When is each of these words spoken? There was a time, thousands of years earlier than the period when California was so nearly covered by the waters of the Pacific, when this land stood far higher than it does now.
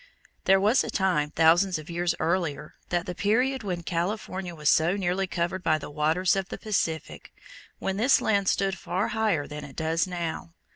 There 0.45 0.59
was 0.59 0.83
a 0.83 0.89
time, 0.89 1.29
thousands 1.29 1.77
of 1.77 1.87
years 1.87 2.15
earlier 2.19 2.73
than 2.89 3.03
the 3.03 3.13
period 3.13 3.61
when 3.61 3.83
California 3.83 4.55
was 4.55 4.67
so 4.67 4.95
nearly 4.95 5.27
covered 5.27 5.61
by 5.61 5.77
the 5.77 5.91
waters 5.91 6.35
of 6.35 6.49
the 6.49 6.57
Pacific, 6.57 7.31
when 7.77 7.97
this 7.97 8.19
land 8.19 8.47
stood 8.47 8.79
far 8.79 9.09
higher 9.09 9.45
than 9.45 9.63
it 9.63 9.75
does 9.75 10.07
now. 10.07 10.55